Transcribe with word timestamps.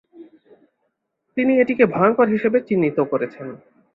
তিনি 1.37 1.51
এটিকে 1.61 1.85
ভয়ংকর 1.93 2.27
হিসেবে 2.27 2.57
চিহ্নিত 2.67 2.97
করেছেন। 3.11 3.47